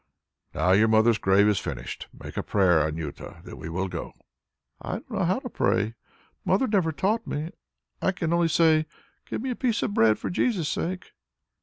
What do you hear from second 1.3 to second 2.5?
is finished. Make a